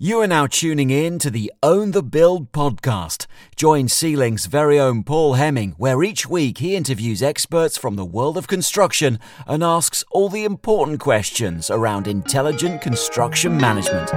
[0.00, 3.26] You are now tuning in to the Own the Build podcast.
[3.56, 8.38] Join C-Link's very own Paul Heming, where each week he interviews experts from the world
[8.38, 14.08] of construction and asks all the important questions around intelligent construction management.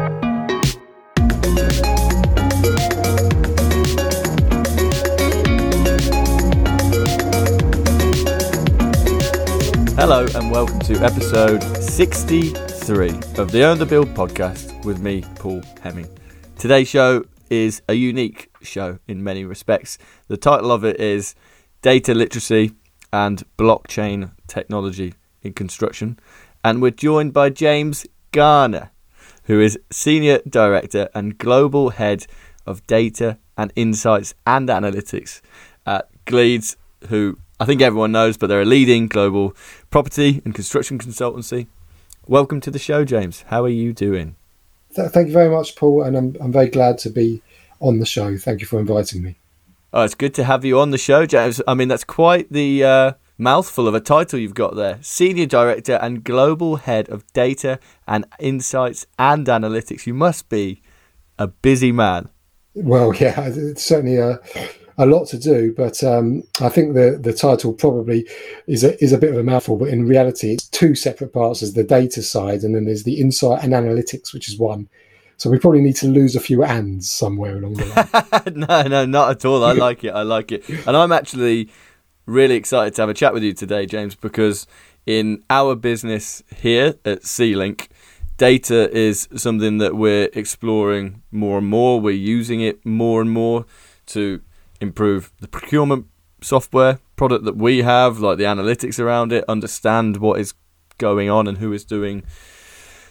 [9.98, 11.64] Hello and welcome to episode
[12.82, 16.08] 63 of the Own the Build podcast with me, Paul Heming.
[16.58, 20.00] Today's show is a unique show in many respects.
[20.30, 21.36] The title of it is
[21.84, 22.72] Data Literacy
[23.14, 26.18] and Blockchain Technology in Construction.
[26.64, 28.90] And we're joined by James Garner,
[29.44, 32.26] who is Senior Director and Global Head
[32.66, 35.42] of Data and Insights and Analytics
[35.86, 36.78] at Gleeds,
[37.10, 39.56] who I think everyone knows, but they're a leading global
[39.92, 41.68] property and construction consultancy.
[42.28, 43.46] Welcome to the show, James.
[43.48, 44.36] How are you doing?
[44.94, 47.42] Thank you very much, Paul, and I'm, I'm very glad to be
[47.80, 48.38] on the show.
[48.38, 49.38] Thank you for inviting me.
[49.92, 51.62] Oh, it's good to have you on the show, James.
[51.68, 55.94] I mean, that's quite the uh, mouthful of a title you've got there Senior Director
[55.96, 60.06] and Global Head of Data and Insights and Analytics.
[60.06, 60.82] You must be
[61.40, 62.30] a busy man.
[62.76, 64.40] Well, yeah, it's certainly a
[65.02, 68.28] a lot to do, but um, I think the the title probably
[68.68, 69.78] is a, is a bit of a mouthful.
[69.78, 73.20] But in reality, it's two separate parts: there's the data side, and then there's the
[73.20, 74.88] insight and analytics, which is one.
[75.38, 78.54] So we probably need to lose a few ands somewhere along the line.
[78.68, 79.64] no, no, not at all.
[79.64, 80.14] I like it.
[80.14, 81.70] I like it, and I'm actually
[82.26, 84.68] really excited to have a chat with you today, James, because
[85.06, 87.90] in our business here at C-Link,
[88.38, 92.00] data is something that we're exploring more and more.
[92.00, 93.66] We're using it more and more
[94.08, 94.42] to
[94.82, 96.08] improve the procurement
[96.42, 100.54] software product that we have, like the analytics around it, understand what is
[100.98, 102.24] going on and who is doing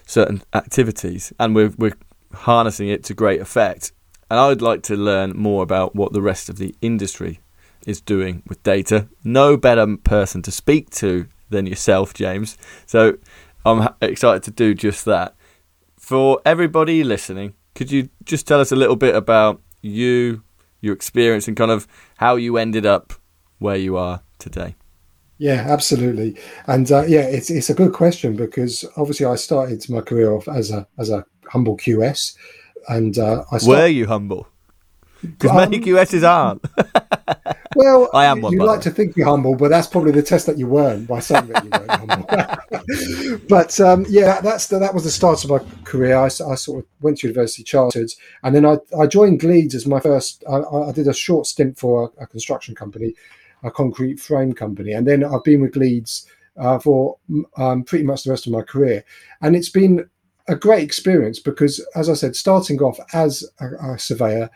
[0.07, 1.97] certain activities, and we're we're
[2.35, 3.93] harnessing it to great effect.
[4.29, 7.41] And I would like to learn more about what the rest of the industry
[7.87, 9.09] is doing with data.
[9.25, 12.56] No better person to speak to than yourself, James.
[12.87, 13.19] So
[13.65, 15.34] I'm excited to do just that.
[15.99, 20.43] For everybody listening, could you just tell us a little bit about you,
[20.81, 21.87] your experience and kind of
[22.19, 23.13] how you ended up
[23.59, 24.75] where you are today.
[25.39, 26.37] Yeah, absolutely,
[26.67, 30.47] and uh, yeah, it's it's a good question because obviously I started my career off
[30.49, 32.35] as a as a humble QS,
[32.89, 34.49] and uh, I start- were you humble?
[35.23, 36.65] Because um, many QSs aren't.
[37.81, 38.53] well, I am one.
[38.53, 41.21] You like to think you're humble, but that's probably the test that you weren't by
[41.21, 43.39] saying that you weren't humble.
[43.49, 46.17] but um, yeah, that's the, that was the start of my career.
[46.17, 48.11] I, I, sort of went to university, chartered,
[48.43, 50.45] and then I, I joined Gleeds as my first.
[50.49, 53.15] I, I did a short stint for a, a, construction company,
[53.63, 56.27] a concrete frame company, and then I've been with Gleeds
[56.59, 57.17] uh, for
[57.57, 59.05] um, pretty much the rest of my career,
[59.41, 60.09] and it's been
[60.49, 64.51] a great experience because, as I said, starting off as a, a surveyor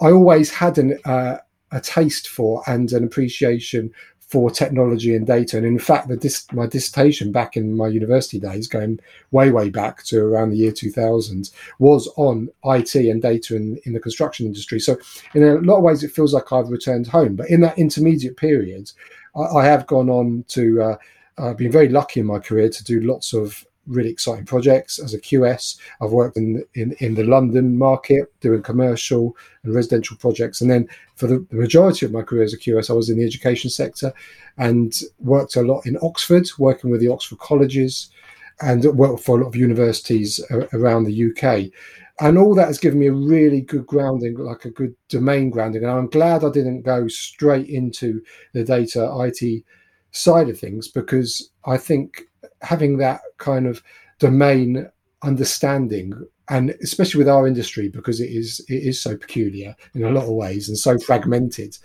[0.00, 1.38] I always had an, uh,
[1.72, 3.92] a taste for and an appreciation
[4.30, 5.56] for technology and data.
[5.56, 9.00] And in fact, dis- my dissertation back in my university days, going
[9.32, 11.50] way, way back to around the year 2000,
[11.80, 14.78] was on IT and data in, in the construction industry.
[14.78, 14.96] So,
[15.34, 17.34] in a lot of ways, it feels like I've returned home.
[17.34, 18.92] But in that intermediate period,
[19.34, 20.96] I, I have gone on to, uh,
[21.36, 25.14] I've been very lucky in my career to do lots of really exciting projects as
[25.14, 25.78] a QS.
[26.00, 30.60] I've worked in, in, in the London market doing commercial and residential projects.
[30.60, 33.18] And then for the, the, majority of my career as a QS, I was in
[33.18, 34.12] the education sector
[34.58, 38.10] and worked a lot in Oxford, working with the Oxford colleges
[38.60, 40.40] and worked for a lot of universities
[40.72, 41.72] around the UK.
[42.20, 45.82] And all that has given me a really good grounding, like a good domain grounding.
[45.82, 49.64] And I'm glad I didn't go straight into the data IT
[50.10, 52.26] side of things because I think
[52.62, 53.82] having that kind of
[54.18, 54.88] domain
[55.22, 56.12] understanding
[56.48, 60.24] and especially with our industry because it is it is so peculiar in a lot
[60.24, 61.76] of ways and so fragmented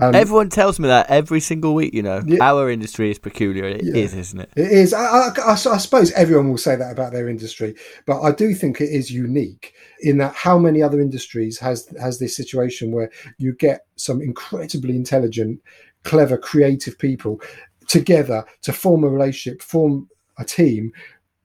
[0.00, 1.92] um, Everyone tells me that every single week.
[1.92, 3.64] You know, yeah, our industry is peculiar.
[3.64, 4.50] It yeah, is, isn't it?
[4.54, 4.94] It is.
[4.94, 7.74] I, I, I, I, suppose everyone will say that about their industry,
[8.06, 12.20] but I do think it is unique in that how many other industries has has
[12.20, 15.60] this situation where you get some incredibly intelligent,
[16.04, 17.40] clever, creative people
[17.88, 20.08] together to form a relationship, form
[20.38, 20.92] a team,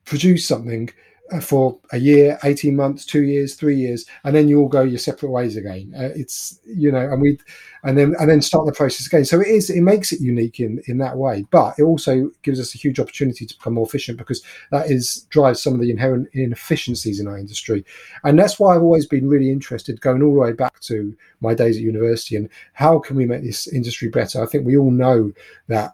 [0.05, 0.89] produce something
[1.31, 4.83] uh, for a year, 18 months, two years, three years, and then you all go
[4.83, 5.93] your separate ways again.
[5.97, 7.39] Uh, it's, you know, and we,
[7.85, 9.23] and then, and then start the process again.
[9.23, 12.59] So it is, it makes it unique in, in that way, but it also gives
[12.59, 15.89] us a huge opportunity to become more efficient because that is, drives some of the
[15.89, 17.85] inherent inefficiencies in our industry.
[18.25, 21.53] And that's why I've always been really interested going all the way back to my
[21.53, 24.43] days at university and how can we make this industry better?
[24.43, 25.31] I think we all know
[25.69, 25.93] that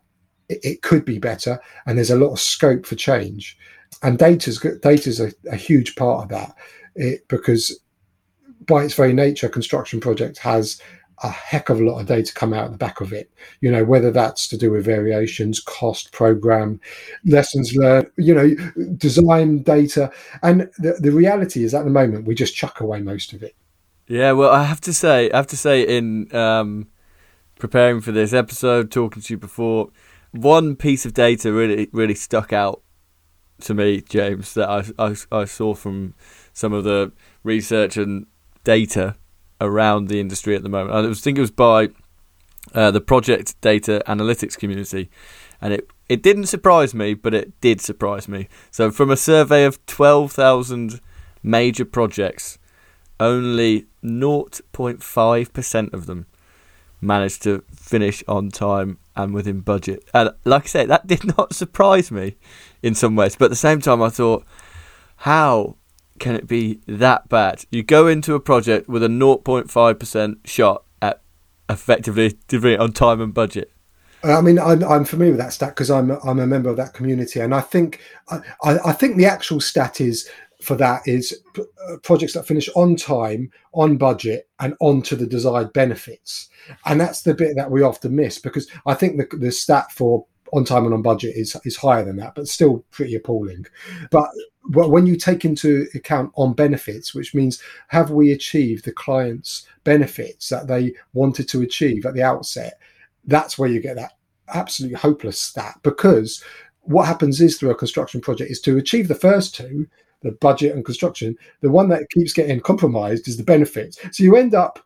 [0.49, 3.57] it, it could be better, and there's a lot of scope for change.
[4.03, 6.55] And data's data's a, a huge part of that,
[6.95, 7.79] it, because
[8.65, 10.81] by its very nature, construction project has
[11.21, 13.29] a heck of a lot of data come out the back of it.
[13.59, 16.79] You know, whether that's to do with variations, cost, program,
[17.25, 18.55] lessons learned, you know,
[18.95, 20.11] design data.
[20.43, 23.55] And the, the reality is at the moment, we just chuck away most of it.
[24.07, 26.87] Yeah, well, I have to say, I have to say, in um,
[27.59, 29.89] preparing for this episode, talking to you before,
[30.31, 32.81] one piece of data really, really stuck out
[33.61, 36.13] to me, James, that I, I, I saw from
[36.53, 37.11] some of the
[37.43, 38.25] research and
[38.63, 39.15] data
[39.61, 40.95] around the industry at the moment.
[40.95, 41.89] I thinking it was by
[42.73, 45.09] uh, the project data analytics community,
[45.61, 48.47] and it it didn't surprise me, but it did surprise me.
[48.71, 51.01] So, from a survey of twelve thousand
[51.43, 52.57] major projects,
[53.19, 56.25] only 0.5 percent of them
[57.01, 60.07] managed to finish on time and within budget.
[60.13, 62.37] And like I say, that did not surprise me
[62.81, 64.45] in some ways, but at the same time, I thought,
[65.17, 65.75] how
[66.19, 67.65] can it be that bad?
[67.71, 71.21] You go into a project with a 0.5% shot at
[71.69, 73.71] effectively delivering it on time and budget.
[74.23, 76.93] I mean, I'm, I'm familiar with that stat because I'm I'm a member of that
[76.93, 78.41] community, and I think I,
[78.85, 80.29] I think the actual stat is
[80.61, 85.71] for that is uh, projects that finish on time, on budget, and onto the desired
[85.73, 86.49] benefits,
[86.85, 90.25] and that's the bit that we often miss because I think the the stat for
[90.51, 93.65] on time and on budget is is higher than that, but still pretty appalling.
[94.11, 94.29] But
[94.71, 100.49] when you take into account on benefits, which means have we achieved the client's benefits
[100.49, 102.79] that they wanted to achieve at the outset,
[103.25, 104.13] that's where you get that
[104.53, 105.79] absolutely hopeless stat.
[105.83, 106.43] Because
[106.81, 109.87] what happens is through a construction project is to achieve the first two,
[110.21, 113.97] the budget and construction, the one that keeps getting compromised is the benefits.
[114.11, 114.79] So you end up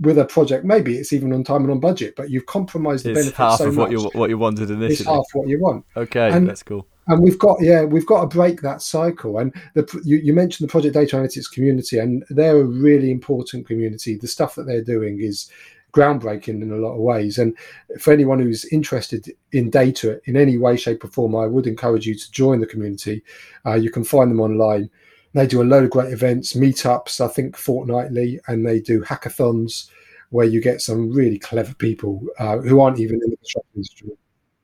[0.00, 3.10] with a project, maybe it's even on time and on budget, but you've compromised the
[3.10, 4.02] it's benefits half so of what much.
[4.02, 4.94] you what you wanted initially.
[4.94, 5.84] It's half what you want.
[5.96, 6.86] Okay, and, that's cool.
[7.06, 9.38] And we've got yeah, we've got to break that cycle.
[9.38, 13.66] And the, you, you mentioned the project data analytics community, and they're a really important
[13.66, 14.16] community.
[14.16, 15.50] The stuff that they're doing is
[15.92, 17.38] groundbreaking in a lot of ways.
[17.38, 17.56] And
[17.98, 22.06] for anyone who's interested in data in any way, shape, or form, I would encourage
[22.06, 23.22] you to join the community.
[23.66, 24.90] Uh, you can find them online
[25.32, 29.88] they do a load of great events, meetups, I think fortnightly, and they do hackathons
[30.30, 34.10] where you get some really clever people uh, who aren't even in the construction industry.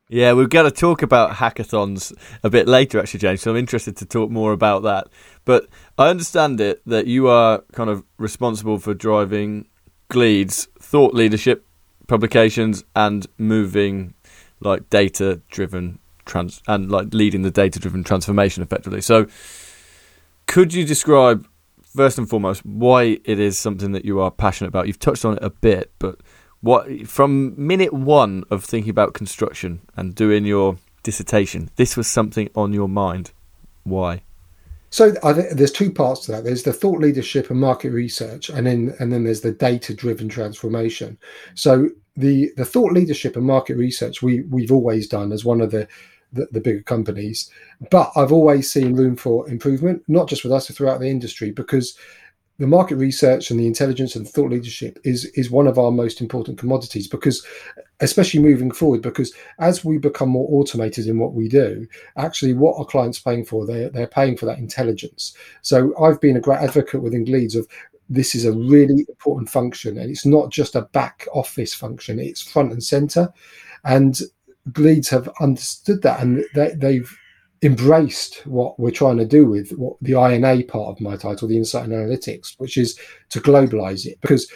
[0.09, 3.43] Yeah, we've got to talk about hackathons a bit later, actually, James.
[3.43, 5.09] So I'm interested to talk more about that.
[5.45, 5.67] But
[5.99, 9.67] I understand it that you are kind of responsible for driving
[10.09, 11.67] Gleeds thought leadership
[12.07, 14.15] publications and moving
[14.61, 19.01] like data driven trans and like leading the data driven transformation effectively.
[19.01, 19.27] So
[20.47, 21.47] could you describe
[21.83, 24.87] first and foremost why it is something that you are passionate about?
[24.87, 26.21] You've touched on it a bit, but
[26.61, 32.51] what from minute one of thinking about construction and doing your dissertation, this was something
[32.55, 33.33] on your mind.
[33.85, 34.23] Why?
[34.97, 36.45] So there's two parts to that.
[36.45, 40.27] There's the thought leadership and market research, and then and then there's the data driven
[40.27, 41.19] transformation.
[41.55, 45.71] So the the thought leadership and market research we we've always done as one of
[45.71, 45.87] the
[46.33, 47.51] the, the bigger companies.
[47.91, 51.51] But I've always seen room for improvement, not just with us, but throughout the industry,
[51.51, 51.95] because
[52.59, 56.21] the market research and the intelligence and thought leadership is is one of our most
[56.21, 57.45] important commodities because
[58.01, 61.87] especially moving forward because as we become more automated in what we do
[62.17, 65.37] actually what our clients paying for they're, they're paying for that intelligence.
[65.63, 67.67] So i've been a great advocate within Gleeds of
[68.09, 72.43] this is a really important function and it's not just a back office function it's
[72.43, 73.33] front and center.
[73.85, 74.21] And
[74.73, 77.17] Gleeds have understood that and they, they've
[77.63, 81.57] embraced what we're trying to do with what the INA part of my title, the
[81.57, 82.99] Insight and Analytics, which is
[83.31, 84.21] to globalize it.
[84.21, 84.51] Because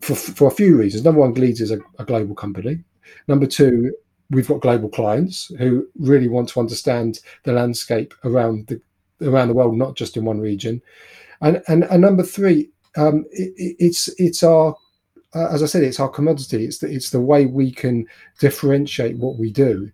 [0.00, 2.82] for, for a few reasons, number one, Gleeds is a, a global company.
[3.28, 3.94] Number two,
[4.30, 8.80] we've got global clients who really want to understand the landscape around the
[9.22, 10.80] around the world, not just in one region.
[11.42, 14.74] And and, and number three, um, it, it's it's our
[15.34, 16.64] uh, as I said, it's our commodity.
[16.64, 18.06] It's the, it's the way we can
[18.40, 19.90] differentiate what we do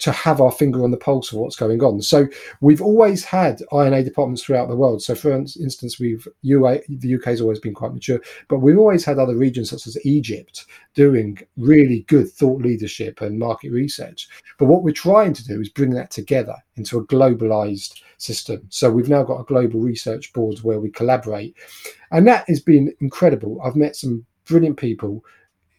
[0.00, 2.02] to have our finger on the pulse of what's going on.
[2.02, 2.28] So
[2.60, 5.02] we've always had INA departments throughout the world.
[5.02, 9.04] So for instance, we've UA, the UK has always been quite mature, but we've always
[9.04, 14.28] had other regions such as Egypt doing really good thought leadership and market research.
[14.58, 18.66] But what we're trying to do is bring that together into a globalized system.
[18.68, 21.56] So we've now got a global research board where we collaborate,
[22.10, 23.60] and that has been incredible.
[23.64, 25.24] I've met some brilliant people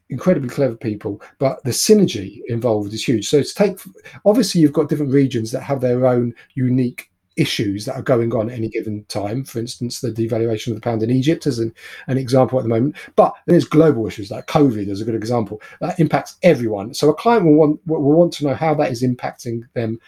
[0.09, 3.27] incredibly clever people, but the synergy involved is huge.
[3.27, 3.79] So to take
[4.25, 8.49] obviously you've got different regions that have their own unique issues that are going on
[8.49, 9.45] at any given time.
[9.45, 11.73] For instance, the devaluation of the pound in Egypt is an,
[12.07, 12.97] an example at the moment.
[13.15, 16.93] But there's global issues like COVID is a good example that impacts everyone.
[16.93, 19.99] So a client will want will want to know how that is impacting them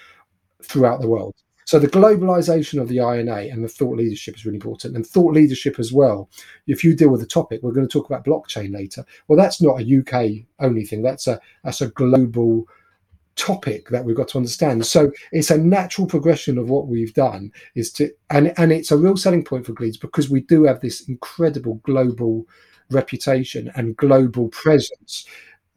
[0.62, 1.36] throughout the world.
[1.72, 5.34] So the globalization of the INA and the thought leadership is really important, and thought
[5.34, 6.30] leadership as well.
[6.68, 9.06] If you deal with the topic, we're going to talk about blockchain later.
[9.30, 11.02] Well, that's not a UK only thing.
[11.02, 12.68] That's a that's a global
[13.38, 14.86] topic that we've got to understand.
[14.86, 18.98] So it's a natural progression of what we've done is to and and it's a
[18.98, 22.46] real selling point for Gleeds because we do have this incredible global
[22.90, 25.26] reputation and global presence.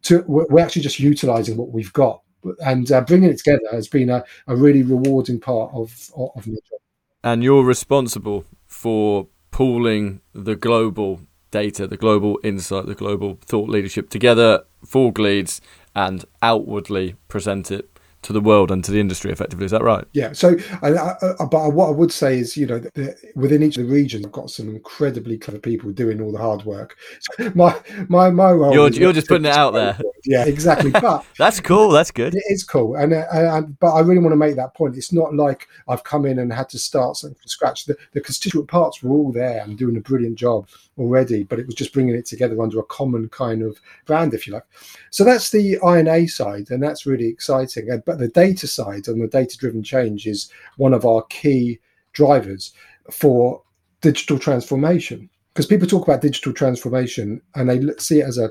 [0.03, 2.24] To we're actually just utilizing what we've got
[2.65, 6.55] and uh, bringing it together has been a, a really rewarding part of of my
[6.55, 6.81] job.
[7.23, 11.21] And you're responsible for pooling the global
[11.51, 15.61] data, the global insight, the global thought leadership together for Gleeds
[15.95, 17.94] and outwardly present it
[18.25, 19.65] to the world and to the industry effectively.
[19.65, 20.05] Is that right?
[20.13, 20.33] Yeah.
[20.33, 23.87] So, I, I, but what I would say is, you know, the, within each of
[23.87, 26.97] the regions, I've got some incredibly clever people doing all the hard work.
[27.21, 27.79] So my
[28.09, 28.73] my my role.
[28.73, 29.99] You're, you're just putting it out there.
[30.27, 30.91] Yeah, exactly.
[30.91, 31.91] But that's cool.
[31.91, 32.35] That's good.
[32.35, 34.97] It is cool, and, uh, and but I really want to make that point.
[34.97, 37.85] It's not like I've come in and had to start something from scratch.
[37.85, 40.67] The, the constituent parts were all there and doing a brilliant job
[40.99, 44.47] already, but it was just bringing it together under a common kind of brand, if
[44.47, 44.65] you like.
[45.11, 47.89] So that's the INA side, and that's really exciting.
[48.07, 51.79] But the data side and the data driven change is one of our key
[52.13, 52.73] drivers
[53.11, 53.63] for
[54.01, 55.29] digital transformation.
[55.53, 58.51] Because people talk about digital transformation and they see it as a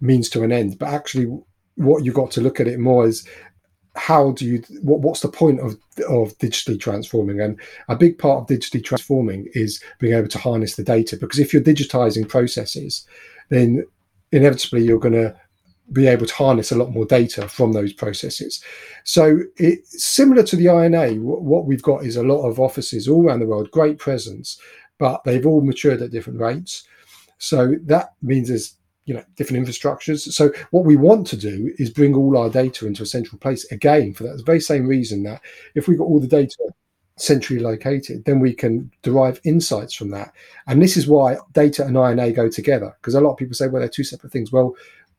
[0.00, 1.26] means to an end, but actually,
[1.76, 3.26] what you've got to look at it more is
[3.96, 5.72] how do you what, what's the point of
[6.08, 10.76] of digitally transforming and a big part of digitally transforming is being able to harness
[10.76, 13.06] the data because if you're digitizing processes
[13.48, 13.84] then
[14.32, 15.34] inevitably you're going to
[15.92, 18.62] be able to harness a lot more data from those processes.
[19.04, 19.38] So
[19.84, 23.46] similar to the ina what we've got is a lot of offices all around the
[23.46, 24.60] world great presence
[24.98, 26.84] but they've all matured at different rates.
[27.38, 28.74] So that means there's
[29.04, 30.32] you know different infrastructures.
[30.32, 33.70] So what we want to do is bring all our data into a central place
[33.70, 35.40] again for that very same reason that
[35.74, 36.56] if we've got all the data
[37.18, 40.32] centrally located then we can derive insights from that.
[40.66, 43.68] And this is why data and ina go together because a lot of people say
[43.68, 44.52] well they're two separate things.
[44.52, 44.74] Well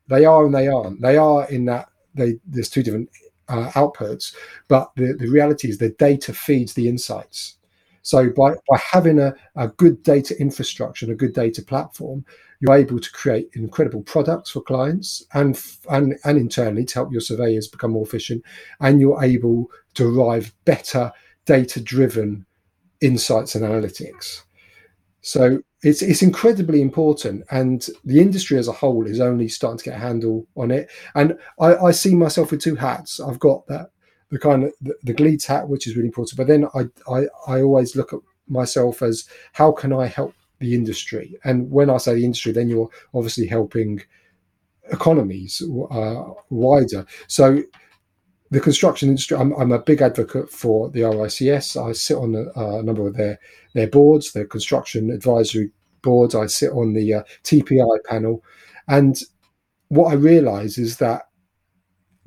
[0.08, 1.00] they are and they aren't.
[1.00, 3.10] They are in that they there's two different
[3.48, 4.34] uh, outputs
[4.68, 7.54] but the, the reality is the data feeds the insights.
[8.02, 12.24] So by, by having a, a good data infrastructure and a good data platform
[12.60, 15.60] you're able to create incredible products for clients and
[15.90, 18.42] and and internally to help your surveyors become more efficient.
[18.80, 21.12] And you're able to derive better
[21.44, 22.44] data driven
[23.00, 24.42] insights and analytics.
[25.20, 29.84] So it's it's incredibly important and the industry as a whole is only starting to
[29.84, 33.66] get a handle on it and i, I see myself with two hats i've got
[33.68, 33.90] that
[34.30, 37.26] the kind of the, the Gleeds hat which is really important but then I, I
[37.46, 38.18] i always look at
[38.48, 41.38] myself as how can i help the industry.
[41.44, 44.02] And when I say the industry, then you're obviously helping
[44.90, 47.06] economies uh, wider.
[47.26, 47.62] So
[48.50, 51.76] the construction industry, I'm, I'm, a big advocate for the RICS.
[51.76, 53.38] I sit on a, a, number of their
[53.74, 55.70] their boards, their construction advisory
[56.02, 56.34] boards.
[56.34, 58.42] I sit on the uh, TPI panel,
[58.88, 59.18] and
[59.88, 61.27] what I realise is that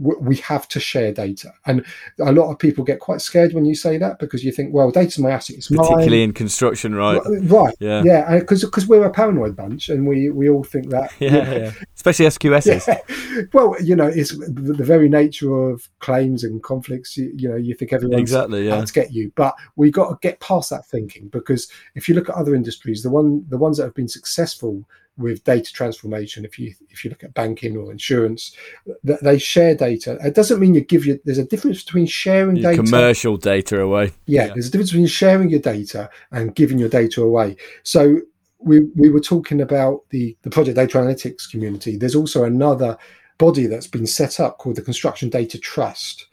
[0.01, 1.53] we have to share data.
[1.65, 1.85] And
[2.19, 4.91] a lot of people get quite scared when you say that because you think, well,
[4.91, 5.57] data's my asset.
[5.57, 6.29] It's particularly mine.
[6.29, 7.21] in construction, right?
[7.43, 7.75] Right.
[7.79, 8.03] Yeah.
[8.03, 8.39] Yeah.
[8.39, 11.11] Because because we're a paranoid bunch, and we we all think that.
[11.21, 11.35] Yeah.
[11.35, 11.55] yeah.
[11.55, 11.71] yeah.
[11.95, 12.87] Especially SQSs.
[12.87, 13.43] Yeah.
[13.53, 17.15] Well, you know, it's the very nature of claims and conflicts.
[17.15, 18.75] You, you know, you think everyone's exactly yeah.
[18.75, 22.15] out to get you, but we got to get past that thinking because if you
[22.15, 24.83] look at other industries, the one the ones that have been successful
[25.17, 28.55] with data transformation if you if you look at banking or insurance
[29.03, 30.17] that they share data.
[30.23, 33.81] It doesn't mean you give you there's a difference between sharing your data commercial data
[33.81, 34.13] away.
[34.25, 37.57] Yeah, yeah, there's a difference between sharing your data and giving your data away.
[37.83, 38.21] So
[38.59, 41.97] we we were talking about the the project data analytics community.
[41.97, 42.97] There's also another
[43.37, 46.27] body that's been set up called the construction data trust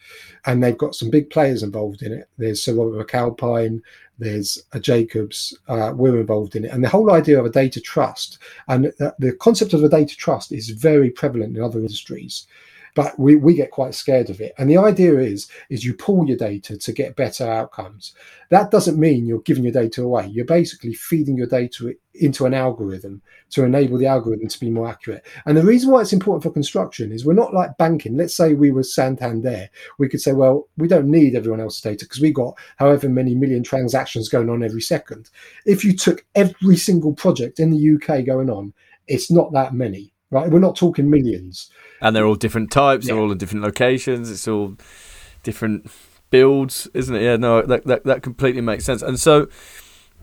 [0.44, 2.28] and they've got some big players involved in it.
[2.37, 3.80] There's sir robert mcalpine
[4.18, 6.72] there's a Jacobs, uh, we're involved in it.
[6.72, 10.52] And the whole idea of a data trust and the concept of a data trust
[10.52, 12.46] is very prevalent in other industries
[12.95, 14.54] but we, we get quite scared of it.
[14.59, 18.14] And the idea is is you pull your data to get better outcomes.
[18.50, 20.26] That doesn't mean you're giving your data away.
[20.26, 24.88] You're basically feeding your data into an algorithm to enable the algorithm to be more
[24.88, 25.26] accurate.
[25.47, 28.16] And the reason why it's important for construction is we're not like banking.
[28.16, 29.68] Let's say we were Santander.
[29.99, 33.35] We could say, well, we don't need everyone else's data because we got however many
[33.35, 35.30] million transactions going on every second.
[35.66, 38.73] If you took every single project in the UK going on,
[39.07, 40.50] it's not that many right?
[40.50, 41.70] We're not talking millions.
[42.00, 43.06] And they're all different types.
[43.06, 43.14] Yeah.
[43.14, 44.30] They're all in different locations.
[44.30, 44.76] It's all
[45.42, 45.90] different
[46.30, 47.23] builds, isn't it?
[47.23, 49.02] Yeah, no, that, that that completely makes sense.
[49.02, 49.49] And so,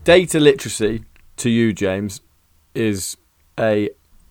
[0.04, 1.04] data literacy
[1.36, 2.20] to you, James,
[2.74, 3.16] is
[3.58, 3.90] a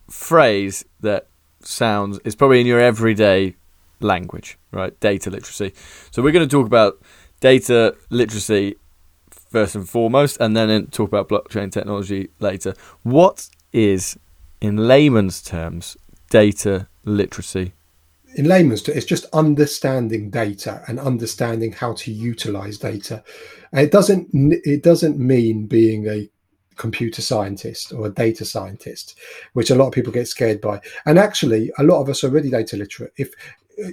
[0.10, 1.28] phrase that
[1.62, 3.56] sounds is probably in your everyday
[4.00, 4.98] language, right?
[5.00, 5.74] Data literacy.
[6.12, 7.02] So we're going to talk about
[7.40, 8.76] data literacy
[9.30, 12.74] first and foremost, and then talk about blockchain technology later.
[13.04, 14.18] What is,
[14.62, 15.98] in layman's terms,
[16.30, 17.74] data literacy?
[18.36, 23.24] In layman's terms, it's just understanding data and understanding how to utilize data.
[23.72, 26.30] And it doesn't it doesn't mean being a
[26.76, 29.18] computer scientist or a data scientist,
[29.54, 30.82] which a lot of people get scared by.
[31.06, 33.14] And actually, a lot of us are already data literate.
[33.18, 33.32] If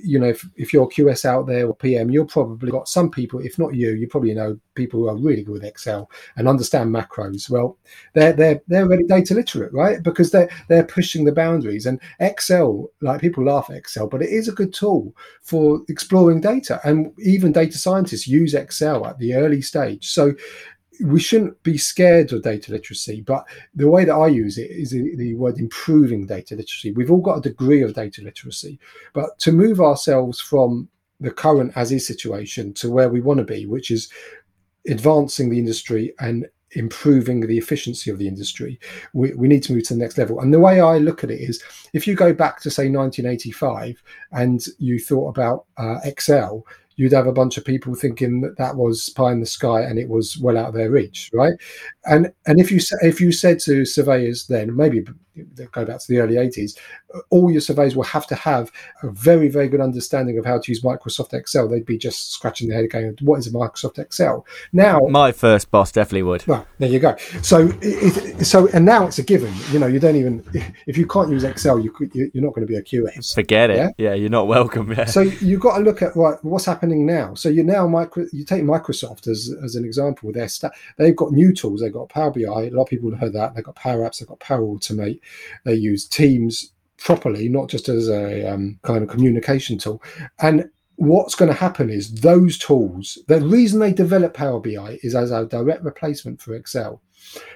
[0.05, 3.41] you know, if, if you're QS out there or PM, you'll probably got some people,
[3.41, 6.95] if not you, you probably know people who are really good with Excel and understand
[6.95, 7.51] macros.
[7.51, 7.77] Well,
[8.15, 10.03] they're they're they're already data literate, right?
[10.03, 11.87] Because they're they're pushing the boundaries.
[11.87, 16.41] And Excel, like people laugh at Excel, but it is a good tool for exploring
[16.41, 16.81] data.
[16.85, 20.09] And even data scientists use Excel at the early stage.
[20.11, 20.35] So
[21.03, 23.45] we shouldn't be scared of data literacy, but
[23.75, 26.93] the way that I use it is the word improving data literacy.
[26.93, 28.79] We've all got a degree of data literacy,
[29.13, 30.89] but to move ourselves from
[31.21, 34.09] the current as is situation to where we want to be, which is
[34.89, 38.81] advancing the industry and improving the efficiency of the industry,
[39.13, 40.41] we, we need to move to the next level.
[40.41, 44.03] And the way I look at it is if you go back to, say, 1985
[44.33, 46.67] and you thought about uh, Excel,
[46.97, 49.99] you'd have a bunch of people thinking that that was pie in the sky and
[49.99, 51.55] it was well out of their reach, right?
[52.05, 55.05] And and if you if you said to surveyors then maybe
[55.73, 56.77] go back to the early 80s,
[57.15, 58.71] uh, all your surveys will have to have
[59.03, 61.69] a very, very good understanding of how to use Microsoft Excel.
[61.69, 64.47] They'd be just scratching their head going, what is a Microsoft Excel?
[64.73, 66.47] Now, my first boss definitely would.
[66.47, 67.17] Well, there you go.
[67.43, 69.53] So, it, so, and now it's a given.
[69.71, 70.45] You know, you don't even,
[70.87, 73.35] if you can't use Excel, you, you're not going to be a QS.
[73.35, 73.77] Forget it.
[73.77, 74.93] Yeah, yeah you're not welcome.
[74.93, 75.07] Yeah.
[75.07, 77.35] So you've got to look at right, what's happening now.
[77.35, 80.33] So you now, micro, you take Microsoft as, as an example.
[80.33, 81.81] Their sta- they've got new tools.
[81.81, 82.43] They've got Power BI.
[82.43, 83.55] A lot of people have heard that.
[83.55, 84.19] They've got Power Apps.
[84.19, 85.21] They've got Power Automate.
[85.65, 90.03] They use Teams properly, not just as a um, kind of communication tool.
[90.41, 95.15] And what's going to happen is those tools, the reason they develop Power BI is
[95.15, 97.03] as a direct replacement for Excel.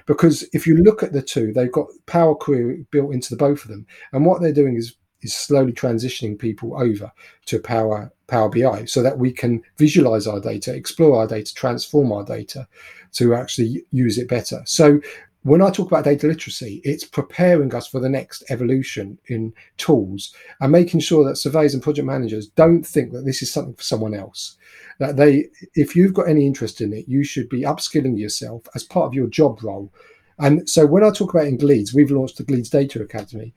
[0.05, 3.63] Because if you look at the two, they've got Power Query built into the both
[3.63, 3.85] of them.
[4.11, 7.11] And what they're doing is is slowly transitioning people over
[7.47, 12.11] to Power Power BI so that we can visualize our data, explore our data, transform
[12.11, 12.67] our data
[13.13, 14.61] to actually use it better.
[14.65, 14.99] So
[15.47, 20.35] when I talk about data literacy, it's preparing us for the next evolution in tools
[20.59, 23.83] and making sure that surveyors and project managers don't think that this is something for
[23.83, 24.57] someone else.
[24.99, 28.83] That they, if you've got any interest in it, you should be upskilling yourself as
[28.83, 29.89] part of your job role.
[30.37, 33.53] And so when I talk about in Gleeds, we've launched the Gleeds Data Academy.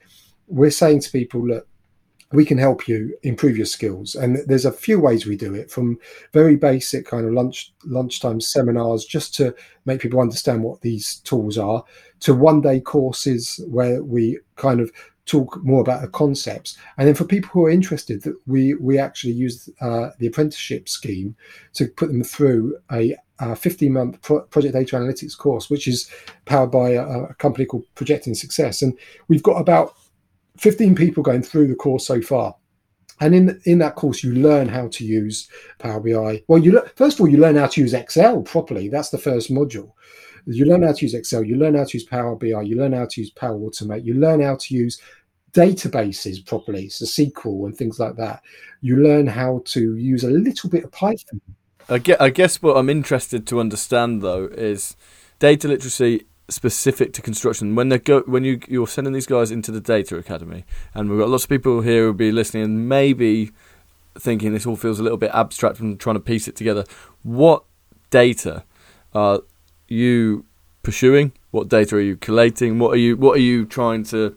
[0.47, 1.67] We're saying to people, look,
[2.33, 4.15] we can help you improve your skills.
[4.15, 5.99] And there's a few ways we do it from
[6.33, 11.59] very basic kind of lunch lunchtime seminars just to make people understand what these tools
[11.59, 11.85] are
[12.21, 14.93] to one day courses where we kind of
[15.27, 16.77] talk more about the concepts.
[16.99, 20.89] And then for people who are interested that we we actually use uh, the apprenticeship
[20.89, 21.35] scheme
[21.75, 23.17] to put them through a
[23.57, 26.11] 15 month pro- project data analytics course which is
[26.45, 28.83] powered by a, a company called projecting success.
[28.83, 28.97] And
[29.29, 29.95] we've got about
[30.61, 32.55] 15 people going through the course so far.
[33.21, 36.43] And in in that course, you learn how to use Power BI.
[36.49, 38.89] Well, you first of all you learn how to use Excel properly.
[38.89, 39.93] That's the first module.
[40.47, 41.45] You learn how to use Excel.
[41.45, 42.63] You learn how to use Power BI.
[42.63, 44.05] You learn how to use Power Automate.
[44.05, 45.01] You learn how to use
[45.53, 48.43] databases properly, so SQL and things like that.
[48.81, 51.41] You learn how to use a little bit of Python.
[51.89, 54.97] I guess, I guess what I'm interested to understand though is
[55.39, 57.75] data literacy specific to construction.
[57.75, 61.19] When they go, when you you're sending these guys into the data academy, and we've
[61.19, 63.51] got lots of people here who'll be listening, and maybe
[64.19, 66.85] thinking this all feels a little bit abstract and trying to piece it together.
[67.23, 67.65] What
[68.11, 68.65] data
[69.15, 69.41] are
[69.89, 70.45] you
[70.83, 71.33] pursuing?
[71.51, 72.79] What data are you collating?
[72.79, 74.37] What are you What are you trying to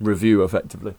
[0.00, 0.94] review effectively?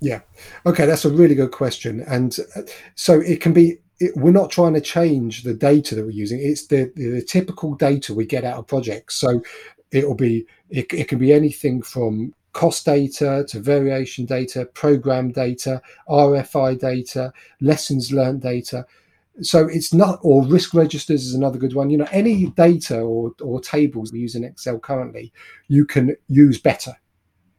[0.00, 0.22] Yeah,
[0.66, 2.62] okay, that's a really good question, and uh,
[2.96, 6.40] so it can be it, we're not trying to change the data that we're using.
[6.40, 9.16] It's the, the, the typical data we get out of projects.
[9.16, 9.42] So
[9.90, 15.80] it'll be it, it can be anything from cost data to variation data, program data,
[16.08, 18.84] RFI data, lessons learned data.
[19.40, 21.88] So it's not, or risk registers is another good one.
[21.88, 25.32] You know, any data or, or tables we use in Excel currently,
[25.68, 26.94] you can use better.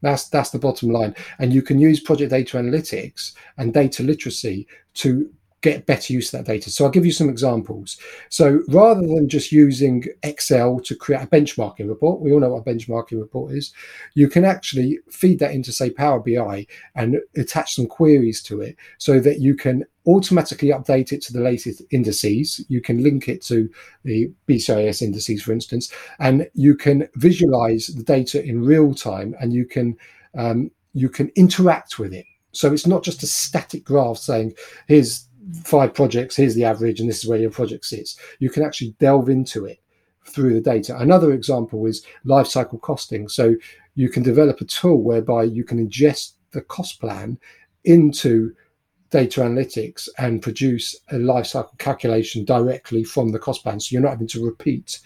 [0.02, 4.68] That's that's the bottom line, and you can use project data analytics and data literacy
[4.96, 5.32] to
[5.64, 6.70] get better use of that data.
[6.70, 7.98] So I'll give you some examples.
[8.30, 12.68] So rather than just using Excel to create a benchmarking report, we all know what
[12.68, 13.74] a benchmarking report is,
[14.14, 18.76] you can actually feed that into, say, Power BI and attach some queries to it
[18.98, 22.64] so that you can automatically update it to the latest indices.
[22.68, 23.70] You can link it to
[24.04, 29.54] the BCIS indices, for instance, and you can visualize the data in real time and
[29.54, 29.96] you can
[30.38, 32.26] um, you can interact with it.
[32.52, 34.54] So it's not just a static graph saying,
[34.88, 35.28] here's
[35.64, 36.36] five projects.
[36.36, 38.18] Here's the average, and this is where your project sits.
[38.40, 39.80] You can actually delve into it
[40.26, 40.98] through the data.
[40.98, 43.28] Another example is lifecycle costing.
[43.28, 43.56] So
[43.96, 47.38] you can develop a tool whereby you can ingest the cost plan
[47.84, 48.54] into
[49.10, 53.80] data analytics and produce a lifecycle calculation directly from the cost plan.
[53.80, 55.00] So you're not having to repeat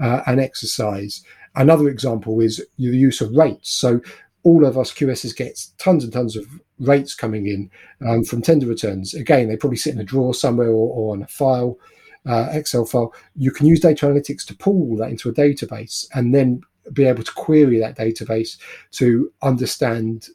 [0.00, 1.22] uh, an exercise.
[1.56, 3.70] Another example is the use of rates.
[3.70, 4.00] So
[4.44, 6.46] all of us QSs get tons and tons of
[6.78, 7.70] rates coming in
[8.06, 9.14] um, from tender returns.
[9.14, 11.78] Again, they probably sit in a drawer somewhere or, or on a file,
[12.26, 13.12] uh, Excel file.
[13.34, 16.60] You can use data analytics to pull that into a database and then
[16.92, 18.58] be able to query that database
[18.92, 20.28] to understand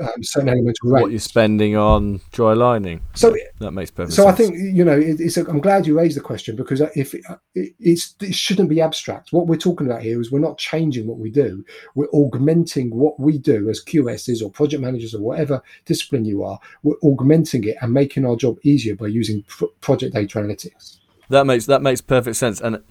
[0.00, 3.02] um, certain elements What you're spending on dry lining.
[3.14, 4.14] So that makes perfect.
[4.14, 4.16] Sense.
[4.16, 4.34] So sense.
[4.34, 5.36] I think you know it, it's.
[5.36, 9.32] A, I'm glad you raised the question because if it, it's it shouldn't be abstract.
[9.32, 11.64] What we're talking about here is we're not changing what we do.
[11.94, 16.58] We're augmenting what we do as QSs or project managers or whatever discipline you are.
[16.82, 19.44] We're augmenting it and making our job easier by using
[19.80, 20.98] project data analytics.
[21.28, 22.82] That makes that makes perfect sense and.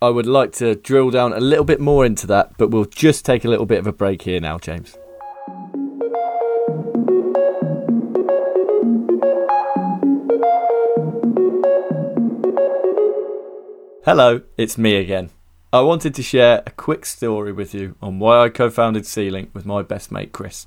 [0.00, 3.24] I would like to drill down a little bit more into that, but we'll just
[3.24, 4.96] take a little bit of a break here now, James.
[14.08, 15.28] Hello, it's me again.
[15.70, 19.50] I wanted to share a quick story with you on why I co founded C-Link
[19.52, 20.66] with my best mate Chris.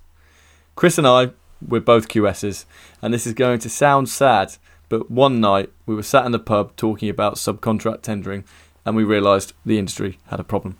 [0.75, 2.65] Chris and I, we're both QSs,
[3.01, 4.57] and this is going to sound sad,
[4.89, 8.43] but one night we were sat in the pub talking about subcontract tendering
[8.85, 10.77] and we realised the industry had a problem.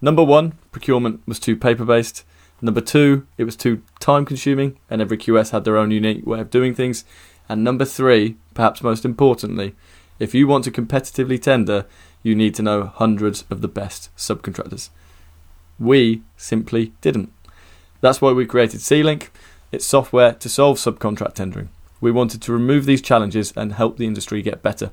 [0.00, 2.24] Number one, procurement was too paper based.
[2.62, 6.40] Number two, it was too time consuming, and every QS had their own unique way
[6.40, 7.04] of doing things.
[7.46, 9.74] And number three, perhaps most importantly,
[10.20, 11.86] if you want to competitively tender,
[12.22, 14.90] you need to know hundreds of the best subcontractors.
[15.78, 17.32] We simply didn't.
[18.02, 19.32] That's why we created C-Link.
[19.72, 21.70] It's software to solve subcontract tendering.
[22.00, 24.90] We wanted to remove these challenges and help the industry get better.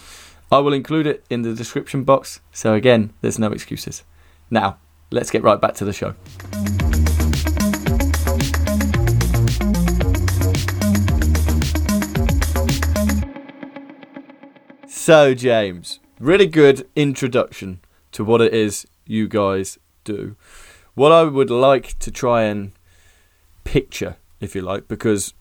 [0.50, 4.04] I will include it in the description box, so again, there's no excuses.
[4.48, 4.78] Now,
[5.10, 6.14] let's get right back to the show.
[14.86, 17.80] So, James, really good introduction
[18.12, 20.36] to what it is you guys do.
[20.94, 22.70] What I would like to try and
[23.64, 25.34] picture, if you like, because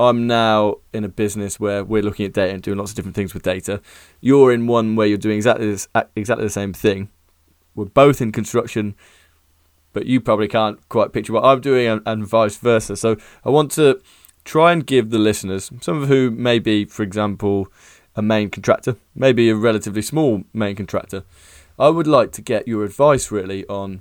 [0.00, 3.14] I'm now in a business where we're looking at data and doing lots of different
[3.14, 3.82] things with data.
[4.22, 7.10] You're in one where you're doing exactly this, exactly the same thing.
[7.74, 8.94] We're both in construction,
[9.92, 12.96] but you probably can't quite picture what I'm doing, and, and vice versa.
[12.96, 14.00] So I want to
[14.42, 17.70] try and give the listeners, some of who may be, for example,
[18.16, 21.24] a main contractor, maybe a relatively small main contractor.
[21.78, 24.00] I would like to get your advice really on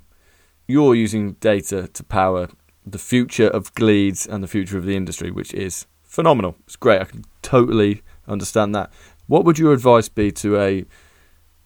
[0.66, 2.48] you're using data to power
[2.86, 6.56] the future of Gleeds and the future of the industry, which is phenomenal.
[6.66, 7.02] It's great.
[7.02, 8.92] I can totally understand that.
[9.28, 10.86] What would your advice be to a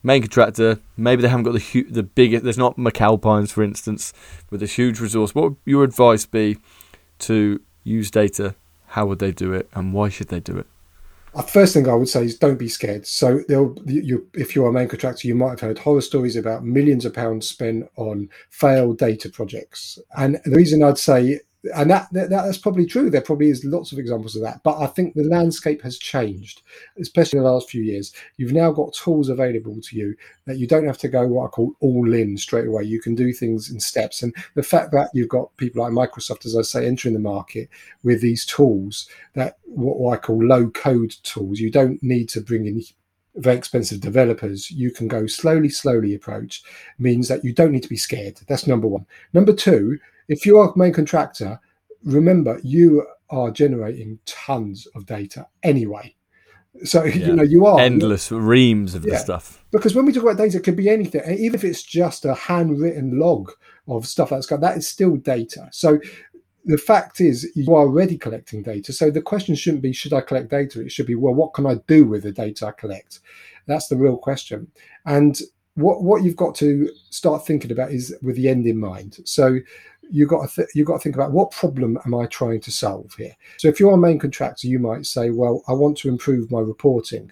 [0.01, 0.79] main contractor?
[0.97, 2.43] Maybe they haven't got the hu- the biggest.
[2.43, 4.13] There's not McAlpines, for instance,
[4.49, 5.33] with a huge resource.
[5.33, 6.57] What would your advice be
[7.19, 8.55] to use data?
[8.87, 10.67] How would they do it, and why should they do it?
[11.35, 13.07] Uh, first thing I would say is don't be scared.
[13.07, 17.05] So you, if you're a main contractor, you might have heard horror stories about millions
[17.05, 19.97] of pounds spent on failed data projects.
[20.15, 21.39] And the reason I'd say
[21.75, 23.09] and that, that, that's probably true.
[23.09, 24.61] There probably is lots of examples of that.
[24.63, 26.61] But I think the landscape has changed,
[26.99, 28.13] especially in the last few years.
[28.37, 31.47] You've now got tools available to you that you don't have to go what I
[31.47, 32.83] call all in straight away.
[32.83, 34.23] You can do things in steps.
[34.23, 37.69] And the fact that you've got people like Microsoft, as I say, entering the market
[38.03, 42.65] with these tools that what I call low code tools, you don't need to bring
[42.65, 42.83] in
[43.35, 46.61] very expensive developers, you can go slowly, slowly approach
[46.99, 48.39] means that you don't need to be scared.
[48.47, 49.05] That's number one.
[49.33, 49.97] Number two,
[50.33, 51.59] if you are a main contractor,
[52.03, 56.15] remember you are generating tons of data anyway.
[56.83, 57.27] So yeah.
[57.27, 59.13] you know you are endless reams of yeah.
[59.13, 59.63] the stuff.
[59.71, 62.33] Because when we talk about data, it could be anything, even if it's just a
[62.33, 63.51] handwritten log
[63.87, 65.69] of stuff that's got that is still data.
[65.71, 65.99] So
[66.65, 68.91] the fact is you are already collecting data.
[68.93, 70.81] So the question shouldn't be should I collect data?
[70.81, 73.19] It should be well, what can I do with the data I collect?
[73.67, 74.71] That's the real question.
[75.05, 75.39] And
[75.75, 79.17] what what you've got to start thinking about is with the end in mind.
[79.25, 79.59] So
[80.11, 82.71] you got to th- you got to think about what problem am I trying to
[82.71, 83.35] solve here.
[83.57, 86.59] So if you're a main contractor, you might say, well, I want to improve my
[86.59, 87.31] reporting.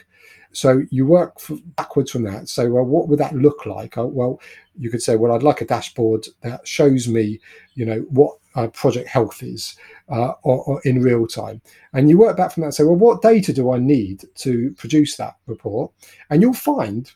[0.53, 1.37] So you work
[1.77, 2.49] backwards from that.
[2.49, 3.97] So, well, what would that look like?
[3.97, 4.41] Uh, well,
[4.77, 7.39] you could say, well, I'd like a dashboard that shows me,
[7.75, 9.75] you know, what uh, project health is
[10.09, 11.61] uh, or, or in real time.
[11.93, 14.71] And you work back from that and say, well, what data do I need to
[14.77, 15.91] produce that report?
[16.29, 17.09] And you'll find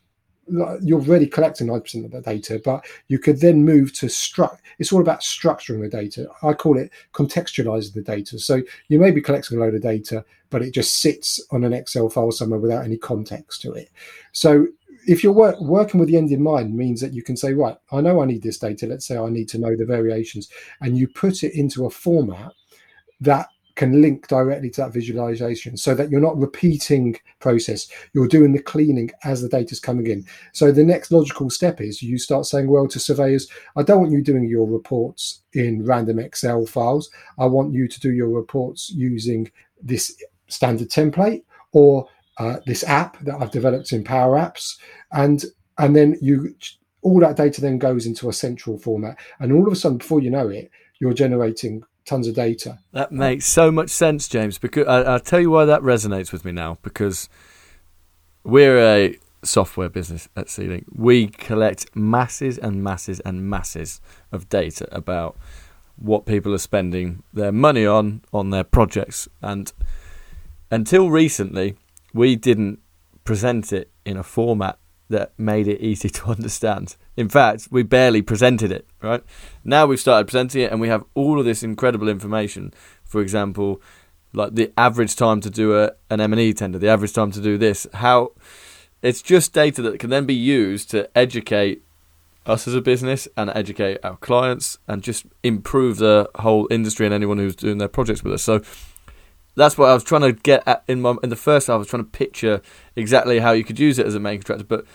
[0.47, 4.59] you're already collecting 90% of the data, but you could then move to struct.
[4.79, 6.27] It's all about structuring the data.
[6.43, 8.37] I call it contextualizing the data.
[8.39, 11.73] So you may be collecting a load of data, but it just sits on an
[11.73, 13.89] Excel file somewhere without any context to it.
[14.31, 14.67] So
[15.07, 17.77] if you're work, working with the end in mind means that you can say, right,
[17.91, 18.87] I know I need this data.
[18.87, 20.49] Let's say I need to know the variations,
[20.81, 22.51] and you put it into a format
[23.21, 27.87] that can link directly to that visualization so that you're not repeating process.
[28.13, 30.25] You're doing the cleaning as the data is coming in.
[30.53, 34.11] So the next logical step is you start saying well to surveyors i don't want
[34.11, 37.09] you doing your reports in random excel files.
[37.37, 40.15] I want you to do your reports using this
[40.47, 42.07] standard template or
[42.37, 44.77] uh, this app that i've developed in power apps.
[45.11, 45.43] And
[45.77, 46.55] and then you
[47.01, 49.17] all that data then goes into a central format.
[49.39, 52.79] And all of a sudden before you know it you're generating tons of data.
[52.91, 54.57] That makes so much sense, James.
[54.57, 56.77] Because I, will tell you why that resonates with me now.
[56.81, 57.29] Because
[58.43, 60.85] we're a software business at C-Link.
[60.93, 65.37] We collect masses and masses and masses of data about
[65.97, 69.71] what people are spending their money on on their projects, and
[70.69, 71.75] until recently,
[72.13, 72.79] we didn't
[73.23, 74.77] present it in a format
[75.09, 76.95] that made it easy to understand.
[77.17, 79.23] In fact, we barely presented it, right?
[79.63, 82.73] Now we've started presenting it and we have all of this incredible information.
[83.03, 83.81] For example,
[84.33, 87.57] like the average time to do a, an M&E tender, the average time to do
[87.57, 88.33] this, how
[89.01, 91.83] it's just data that can then be used to educate
[92.45, 97.15] us as a business and educate our clients and just improve the whole industry and
[97.15, 98.43] anyone who's doing their projects with us.
[98.43, 98.61] So
[99.55, 101.75] that's what I was trying to get at in my in the first half.
[101.75, 102.61] I was trying to picture
[102.95, 104.85] exactly how you could use it as a main contractor, but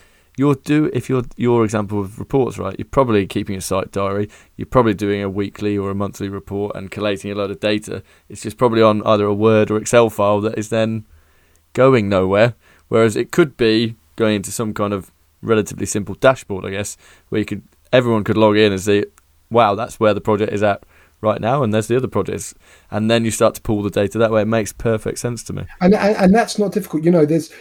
[0.41, 2.75] you're do if you're your example of reports, right?
[2.79, 4.31] You're probably keeping a site diary.
[4.57, 8.03] You're probably doing a weekly or a monthly report and collating a load of data.
[8.31, 11.05] It's just probably on either a Word or Excel file that is then
[11.75, 12.55] going nowhere.
[12.89, 16.97] Whereas it could be going into some kind of relatively simple dashboard, I guess,
[17.29, 19.05] where you could everyone could log in and see,
[19.51, 20.83] wow, that's where the project is at
[21.21, 22.55] right now, and there's the other projects,
[22.91, 24.43] and then you start to pull the data that way.
[24.43, 25.65] It makes perfect sense to me.
[25.81, 27.05] And and, and that's not difficult.
[27.05, 27.53] You know, there's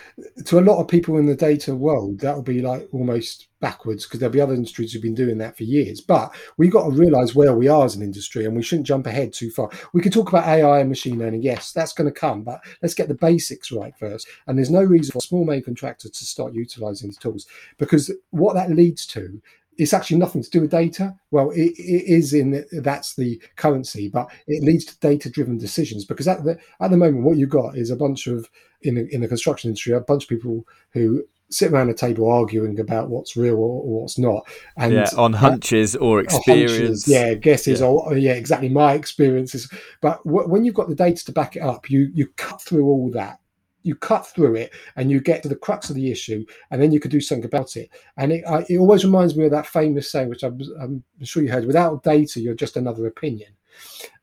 [0.46, 4.06] to a lot of people in the data world that will be like almost backwards
[4.06, 6.02] because there'll be other industries who've been doing that for years.
[6.02, 9.06] But we've got to realize where we are as an industry, and we shouldn't jump
[9.06, 9.70] ahead too far.
[9.94, 11.44] We could talk about AI and machine learning.
[11.44, 14.28] Yes, that's going to come, but let's get the basics right first.
[14.48, 18.56] And there's no reason for small main contractors to start utilizing these tools because what
[18.56, 19.42] that leads to
[19.80, 21.16] it's actually nothing to do with data.
[21.32, 26.04] Well, it, it is in the, that's the currency, but it leads to data-driven decisions
[26.06, 28.50] because at the at the moment, what you've got is a bunch of
[28.82, 32.30] in the, in the construction industry, a bunch of people who sit around a table
[32.30, 37.06] arguing about what's real or, or what's not, and yeah, on hunches that, or experience,
[37.06, 37.88] hunches, yeah, guesses, yeah.
[37.88, 39.72] or yeah, exactly my experiences.
[40.02, 42.86] But w- when you've got the data to back it up, you you cut through
[42.86, 43.40] all that
[43.84, 46.92] you cut through it and you get to the crux of the issue and then
[46.92, 47.90] you could do something about it.
[48.18, 51.52] And it, it always reminds me of that famous saying which I'm, I'm, sure you
[51.52, 53.52] heard without data you're just another opinion.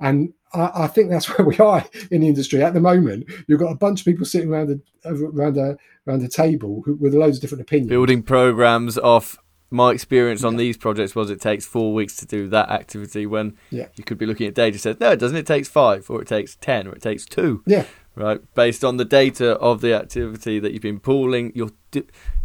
[0.00, 2.62] And I, I, think that's where we are in the industry.
[2.62, 4.70] At the moment you've got a bunch of people sitting around
[5.04, 7.88] a around a around a table with loads of different opinions.
[7.88, 9.38] Building programs off
[9.68, 10.58] my experience on yeah.
[10.58, 13.88] these projects was it takes four weeks to do that activity when yeah.
[13.96, 14.78] you could be looking at data.
[14.78, 15.36] Says no it doesn't.
[15.36, 17.62] It takes five or it takes ten or it takes two.
[17.66, 17.84] Yeah
[18.16, 18.40] right?
[18.54, 21.70] Based on the data of the activity that you've been pooling, you're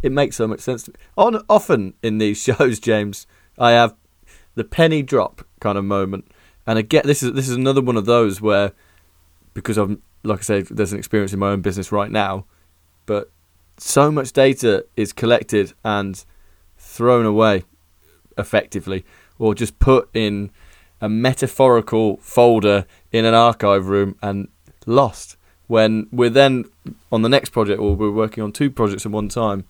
[0.01, 0.83] it makes so much sense.
[0.83, 0.97] To me.
[1.17, 3.25] On often in these shows, James,
[3.57, 3.95] I have
[4.55, 6.29] the penny drop kind of moment,
[6.67, 8.73] and again, this is this is another one of those where
[9.53, 12.45] because I'm like I say, there's an experience in my own business right now,
[13.05, 13.31] but
[13.77, 16.23] so much data is collected and
[16.77, 17.63] thrown away
[18.37, 19.05] effectively,
[19.39, 20.51] or just put in
[20.99, 24.47] a metaphorical folder in an archive room and
[24.85, 25.35] lost
[25.71, 26.65] when we're then
[27.13, 29.63] on the next project or we're working on two projects at one time,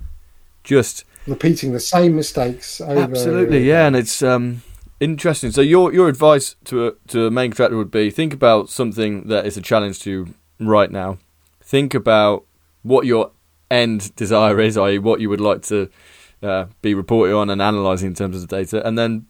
[0.63, 2.81] just repeating the same mistakes.
[2.81, 4.63] Over absolutely, yeah, and it's um,
[4.99, 5.51] interesting.
[5.51, 9.27] So your your advice to a, to a main contractor would be think about something
[9.27, 11.19] that is a challenge to you right now.
[11.61, 12.45] Think about
[12.81, 13.29] what your
[13.69, 15.87] end desire is, i.e., what you would like to
[16.41, 19.27] uh, be reporting on and analysing in terms of the data, and then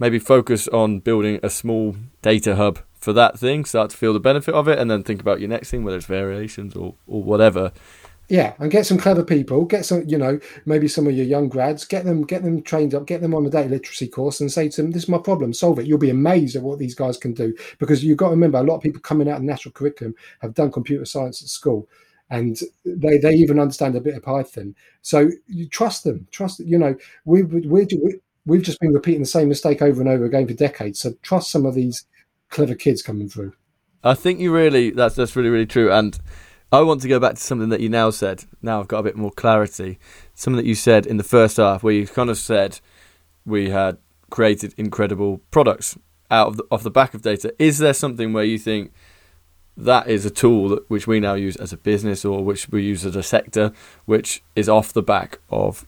[0.00, 4.20] maybe focus on building a small data hub for that thing, start to feel the
[4.20, 7.22] benefit of it, and then think about your next thing, whether it's variations or, or
[7.22, 7.72] whatever.
[8.28, 11.48] Yeah, and get some clever people, get some, you know, maybe some of your young
[11.48, 14.52] grads, get them, get them trained up, get them on the data literacy course, and
[14.52, 16.94] say to them, "This is my problem, solve it." You'll be amazed at what these
[16.94, 19.40] guys can do because you've got to remember, a lot of people coming out of
[19.40, 21.88] the national curriculum have done computer science at school,
[22.28, 24.74] and they they even understand a bit of Python.
[25.00, 26.94] So you trust them, trust you know
[27.24, 27.86] we we
[28.44, 31.00] we've just been repeating the same mistake over and over again for decades.
[31.00, 32.04] So trust some of these
[32.50, 33.52] clever kids coming through.
[34.04, 36.18] I think you really that's that's really really true and.
[36.70, 38.44] I want to go back to something that you now said.
[38.60, 39.98] Now I've got a bit more clarity.
[40.34, 42.80] Something that you said in the first half, where you kind of said
[43.46, 43.96] we had
[44.28, 45.96] created incredible products
[46.30, 47.54] out of the, off the back of data.
[47.58, 48.92] Is there something where you think
[49.76, 52.82] that is a tool that, which we now use as a business or which we
[52.82, 53.72] use as a sector,
[54.04, 55.86] which is off the back of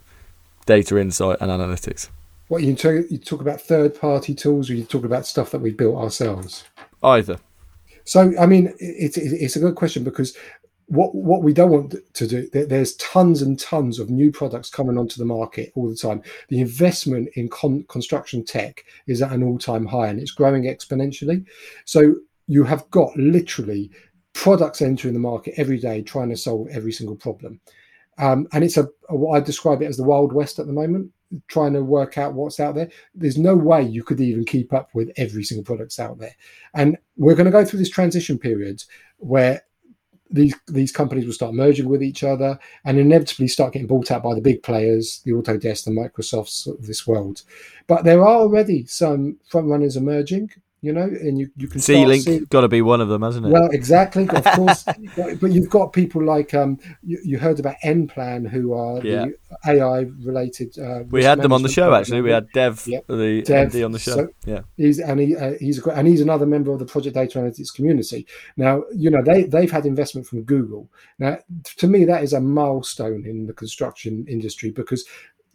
[0.64, 2.08] data insight and analytics?
[2.50, 5.60] What you talk, you talk about third party tools, or you talk about stuff that
[5.60, 6.64] we built ourselves?
[7.00, 7.38] Either.
[8.02, 10.36] So, I mean, it's it's a good question because
[10.86, 14.98] what what we don't want to do there's tons and tons of new products coming
[14.98, 19.44] onto the market all the time the investment in con- construction tech is at an
[19.44, 21.46] all-time high and it's growing exponentially
[21.84, 22.16] so
[22.48, 23.88] you have got literally
[24.32, 27.60] products entering the market every day trying to solve every single problem
[28.18, 30.72] um, and it's a, a what i describe it as the wild west at the
[30.72, 31.08] moment
[31.48, 32.90] trying to work out what's out there.
[33.14, 36.34] There's no way you could even keep up with every single products out there.
[36.74, 38.82] And we're going to go through this transition period
[39.18, 39.62] where
[40.32, 44.22] these these companies will start merging with each other and inevitably start getting bought out
[44.22, 47.42] by the big players, the Autodesk, the Microsofts of this world.
[47.88, 50.50] But there are already some front runners emerging
[50.82, 53.50] you know, and you, you can C-Link got to be one of them, hasn't it?
[53.50, 54.82] Well, exactly, of course.
[55.16, 59.26] but, you've got people like um, you, you heard about nPlan, who are yeah.
[59.26, 60.78] the AI related.
[60.78, 62.22] Uh, we had them on the show actually.
[62.22, 63.06] We had Dev, yep.
[63.06, 64.14] the Dev, MD, on the show.
[64.14, 67.14] So yeah, he's and he uh, he's a, and he's another member of the project
[67.14, 68.26] data analytics community.
[68.56, 70.88] Now, you know, they they've had investment from Google.
[71.18, 71.38] Now,
[71.76, 75.04] to me, that is a milestone in the construction industry because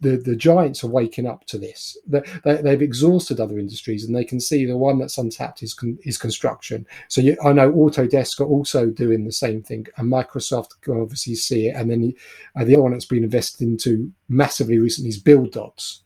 [0.00, 1.96] the, the giants are waking up to this.
[2.06, 5.72] They, they, have exhausted other industries, and they can see the one that's untapped is
[5.72, 6.86] con, is construction.
[7.08, 11.34] So you, I know Autodesk are also doing the same thing, and Microsoft can obviously
[11.34, 11.76] see it.
[11.76, 12.14] And then
[12.56, 16.00] uh, the other one that's been invested into massively recently is Buildots,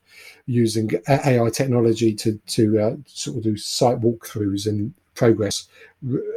[0.46, 5.68] using AI technology to to uh, sort of do site walkthroughs and progress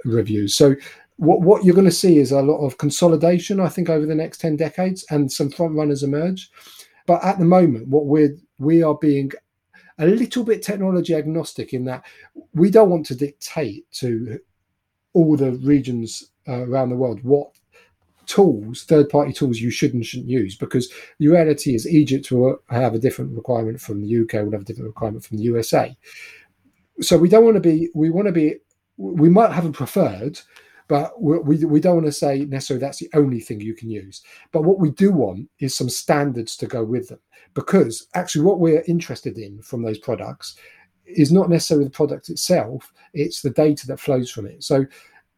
[0.06, 0.56] reviews.
[0.56, 0.76] So
[1.18, 4.16] what what you're going to see is a lot of consolidation, I think, over the
[4.16, 6.52] next ten decades, and some front runners emerge.
[7.06, 9.32] But at the moment, what we're we are being
[10.00, 12.04] a little bit technology agnostic in that
[12.54, 14.40] we don't want to dictate to
[15.14, 17.52] all the regions uh, around the world what
[18.26, 22.58] tools, third party tools you should and shouldn't use because the reality is Egypt will
[22.70, 25.96] have a different requirement from the UK, will have a different requirement from the USA.
[27.02, 28.56] So we don't want to be, we want to be,
[28.98, 30.40] we might have a preferred,
[30.88, 34.22] but we, we don't want to say necessarily that's the only thing you can use.
[34.52, 37.20] But what we do want is some standards to go with them
[37.54, 40.56] because actually what we're interested in from those products
[41.06, 44.64] is not necessarily the product itself, it's the data that flows from it.
[44.64, 44.86] So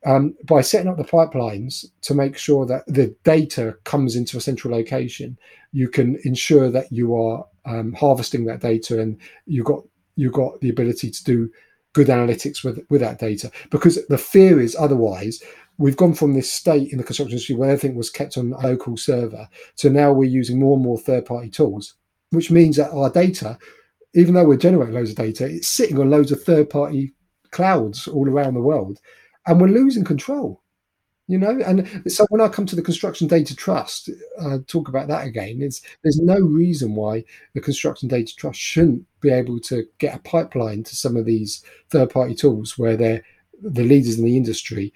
[0.05, 4.41] um, by setting up the pipelines to make sure that the data comes into a
[4.41, 5.37] central location,
[5.71, 9.81] you can ensure that you are um, harvesting that data and you got
[10.17, 11.51] you got the ability to do
[11.95, 13.49] good analytics with with that data.
[13.71, 15.41] Because the fear is otherwise
[15.77, 18.67] we've gone from this state in the construction industry where everything was kept on a
[18.67, 21.95] local server to now we're using more and more third party tools
[22.29, 23.57] which means that our data
[24.13, 27.13] even though we're generating loads of data it's sitting on loads of third party
[27.51, 28.99] clouds all around the world
[29.47, 30.61] and we're losing control
[31.27, 34.09] you know and so when i come to the construction data trust
[34.39, 39.05] uh, talk about that again it's there's no reason why the construction data trust shouldn't
[39.21, 43.23] be able to get a pipeline to some of these third party tools where they're
[43.61, 44.93] the leaders in the industry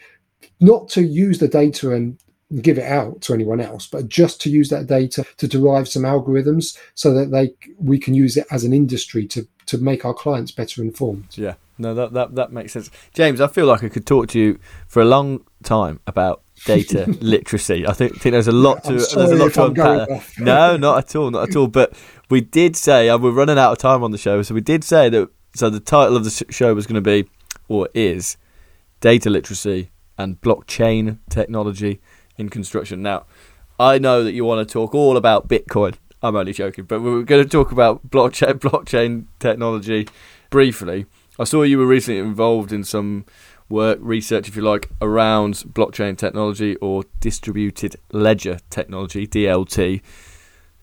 [0.60, 2.20] not to use the data and
[2.62, 6.04] give it out to anyone else but just to use that data to derive some
[6.04, 10.16] algorithms so that they we can use it as an industry to to make our
[10.16, 11.38] clients better informed.
[11.38, 12.92] Yeah no, that, that that makes sense.
[13.14, 17.06] James, I feel like I could talk to you for a long time about data
[17.22, 17.88] literacy.
[17.88, 20.40] I think think there's a lot to there's a lot to unpack.
[20.40, 21.68] no, not at all, not at all.
[21.68, 21.94] But
[22.30, 24.84] we did say, and we're running out of time on the show, so we did
[24.84, 25.30] say that.
[25.56, 27.28] So the title of the show was going to be,
[27.68, 28.38] or is,
[29.02, 32.02] data literacy and blockchain technology
[32.38, 33.02] in construction.
[33.02, 33.26] Now,
[33.80, 35.96] I know that you want to talk all about Bitcoin.
[36.22, 40.08] I'm only joking, but we're going to talk about blockchain blockchain technology
[40.50, 41.06] briefly.
[41.40, 43.24] I saw you were recently involved in some
[43.70, 50.02] work, research, if you like, around blockchain technology or distributed ledger technology, DLT.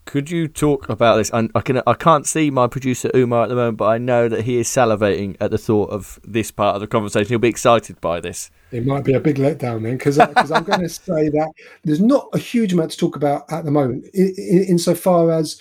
[0.06, 1.30] Could you talk about this?
[1.34, 4.28] I, I can I can't see my producer Umar at the moment, but I know
[4.28, 7.28] that he is salivating at the thought of this part of the conversation.
[7.28, 8.50] He'll be excited by this.
[8.70, 11.50] It might be a big letdown then, because uh, I'm going to say that
[11.84, 15.60] there's not a huge amount to talk about at the moment, in, in, insofar as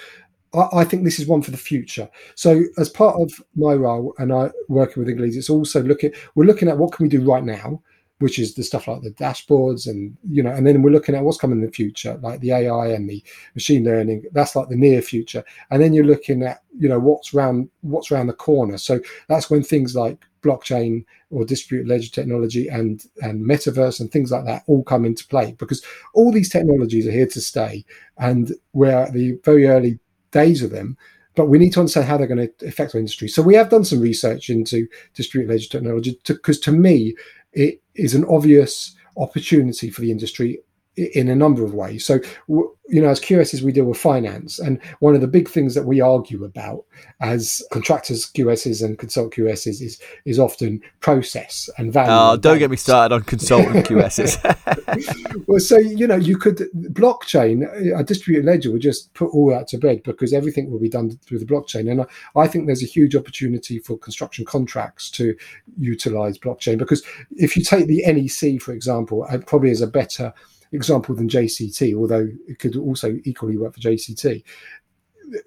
[0.55, 2.09] I, think this is one for the future.
[2.35, 6.13] So, as part of my role and I working with in Gleeds, it's also looking
[6.35, 7.81] we're looking at what can we do right now
[8.19, 11.23] which is the stuff like the dashboards and you know and then we're looking at
[11.23, 13.23] what's coming in the future like the ai and the
[13.55, 14.23] machine learning.
[14.31, 15.43] That's like the near future.
[15.69, 18.77] And then you're looking at you know what's around what's around the corner.
[18.77, 24.31] So that's when things like blockchain or distributed ledger technology and and metaverse and things
[24.31, 25.83] like that all come into play because
[26.13, 27.83] all these technologies are here to stay.
[28.17, 29.99] And we're at the very early
[30.41, 30.97] days of them
[31.35, 33.27] but we need to understand how they're going to affect our industry.
[33.27, 37.15] So we have done some research into distributed ledger technology because to, to me,
[37.53, 40.59] it is an obvious opportunity for the industry
[40.97, 42.05] in a number of ways.
[42.05, 44.59] So, you know, as QSs, we deal with finance.
[44.59, 46.85] And one of the big things that we argue about
[47.19, 52.11] as contractors, QSs, and consult QSs is, is often process and value.
[52.11, 55.43] Oh, don't get me started on consultant QSs.
[55.47, 56.57] well, so, you know, you could,
[56.91, 57.65] blockchain,
[57.97, 61.17] a distributed ledger would just put all that to bed because everything will be done
[61.25, 61.91] through the blockchain.
[61.91, 62.05] And I,
[62.39, 65.35] I think there's a huge opportunity for construction contracts to
[65.77, 70.33] utilize blockchain because if you take the NEC, for example, it probably is a better
[70.75, 74.43] example than JCT, although it could also equally work for JCT.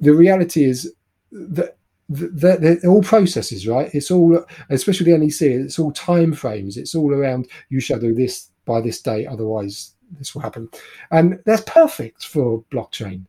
[0.01, 0.93] The reality is
[1.31, 1.77] that
[2.09, 3.91] they're, all processes, right?
[3.95, 6.77] It's all, especially the NEC, it's all time frames.
[6.77, 10.71] It's all around you shall do this by this date, otherwise this will happen,
[11.11, 13.25] and that's perfect for blockchain.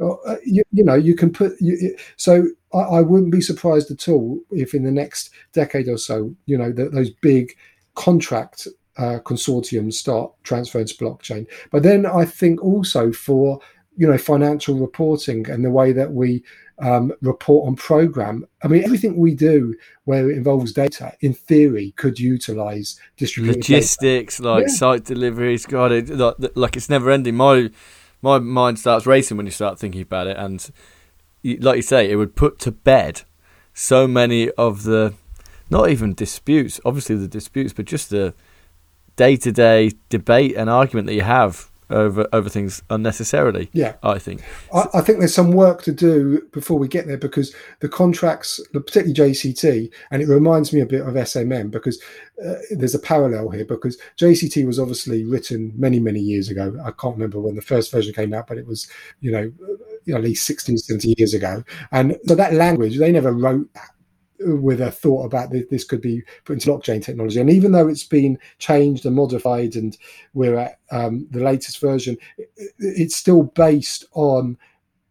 [0.00, 4.08] Uh, you, you know, you can put you, so I, I, wouldn't be surprised at
[4.08, 7.54] all if in the next decade or so, you know, the, those big
[7.96, 8.66] contract
[8.98, 11.46] uh, consortiums start transferring to blockchain.
[11.70, 13.60] But then I think also for
[13.96, 16.42] you know financial reporting and the way that we
[16.80, 18.46] um, report on program.
[18.62, 24.38] I mean, everything we do where it involves data, in theory, could utilize distributed logistics,
[24.38, 24.50] data.
[24.50, 24.74] like yeah.
[24.74, 25.66] site deliveries.
[25.66, 27.36] God, it, like, like, it's never ending.
[27.36, 27.70] My
[28.22, 30.70] my mind starts racing when you start thinking about it, and
[31.44, 33.22] like you say, it would put to bed
[33.74, 35.14] so many of the
[35.68, 38.34] not even disputes, obviously the disputes, but just the
[39.20, 43.68] day to day debate and argument that you have over over things unnecessarily.
[43.74, 44.42] Yeah, I think.
[44.72, 48.60] I, I, think there's some work to do before we get there because the contracts,
[48.72, 52.02] particularly JCT, and it reminds me a bit of SMM because
[52.42, 56.74] uh, there's a parallel here because JCT was obviously written many many years ago.
[56.82, 58.88] I can't remember when the first version came out, but it was
[59.20, 59.52] you know
[60.16, 61.62] at least 60, 70 years ago,
[61.92, 63.90] and so that language they never wrote that
[64.40, 67.40] with a thought about this, this could be put into blockchain technology.
[67.40, 69.96] And even though it's been changed and modified, and
[70.34, 72.16] we're at um, the latest version,
[72.78, 74.56] it's still based on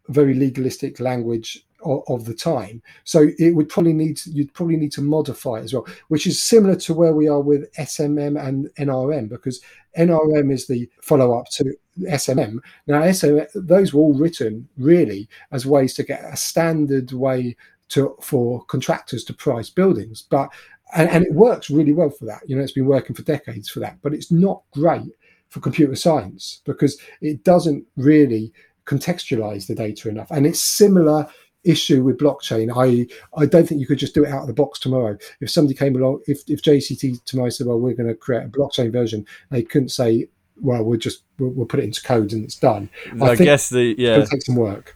[0.09, 2.81] very legalistic language of, of, the time.
[3.03, 6.41] So it would probably need to, you'd probably need to modify as well, which is
[6.41, 9.61] similar to where we are with SMM and NRM because
[9.97, 12.59] NRM is the follow up to SMM.
[12.87, 17.55] Now, SMM, those were all written really as ways to get a standard way
[17.89, 20.21] to for contractors to price buildings.
[20.21, 20.49] But
[20.95, 22.41] and, and it works really well for that.
[22.47, 25.11] You know, it's been working for decades for that, but it's not great
[25.49, 28.53] for computer science because it doesn't really
[28.85, 30.31] contextualize the data enough.
[30.31, 31.27] And it's similar
[31.63, 32.71] issue with blockchain.
[32.75, 33.07] I
[33.39, 35.17] I don't think you could just do it out of the box tomorrow.
[35.41, 38.47] If somebody came along, if if JCT tomorrow said, "Well, we're going to create a
[38.47, 40.27] blockchain version," they couldn't say,
[40.61, 42.89] "Well, we'll just we'll, we'll put it into code and it's done."
[43.21, 44.95] I, I guess the yeah take some work.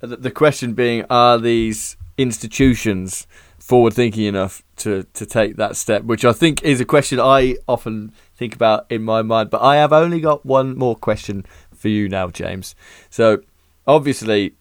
[0.00, 3.26] The, the question being, are these institutions
[3.58, 7.56] forward thinking enough to, to take that step, which I think is a question I
[7.66, 9.50] often think about in my mind.
[9.50, 12.74] But I have only got one more question for you now, James.
[13.08, 13.42] So,
[13.86, 14.54] obviously,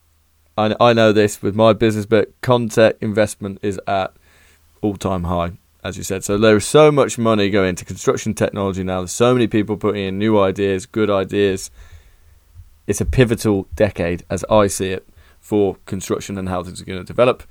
[0.58, 4.14] I, I know this with my business, but contech investment is at
[4.82, 5.54] all time high,
[5.84, 6.24] as you said.
[6.24, 9.00] So, there is so much money going into construction technology now.
[9.02, 11.72] There's so many people putting in new ideas, good ideas.
[12.88, 15.08] It's a pivotal decade, as I see it
[15.48, 17.42] for construction and how things are going to develop.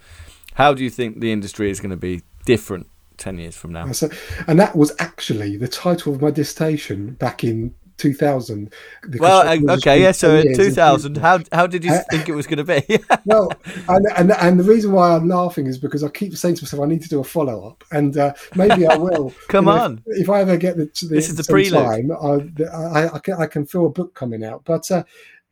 [0.53, 3.91] How do you think the industry is going to be different 10 years from now?
[3.93, 4.11] So,
[4.47, 8.71] and that was actually the title of my dissertation back in 2000.
[9.19, 10.13] Well, okay, yeah.
[10.13, 12.99] So in 2000, how how did you uh, think it was going to be?
[13.25, 13.51] well,
[13.89, 16.83] and, and and the reason why I'm laughing is because I keep saying to myself,
[16.83, 19.33] I need to do a follow up, and uh, maybe I will.
[19.49, 21.73] Come on, if, if, I ever get the, the this is the prelude.
[21.73, 22.65] Time, I,
[23.01, 24.91] I, I, can, I can feel a book coming out, but.
[24.91, 25.05] Uh,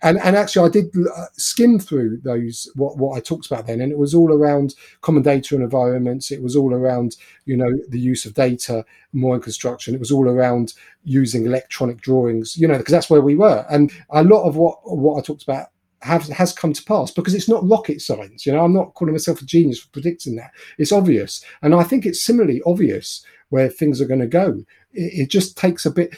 [0.02, 3.80] and and actually, I did uh, skim through those what what I talked about then,
[3.80, 6.30] and it was all around common data and environments.
[6.30, 7.16] It was all around
[7.46, 9.94] you know the use of data more in construction.
[9.94, 10.74] It was all around
[11.04, 13.64] using electronic drawings, you know, because that's where we were.
[13.70, 15.68] And a lot of what what I talked about
[16.02, 18.44] have, has come to pass because it's not rocket science.
[18.44, 20.50] You know, I'm not calling myself a genius for predicting that.
[20.76, 24.64] It's obvious, and I think it's similarly obvious where things are going to go.
[24.92, 26.14] It, it just takes a bit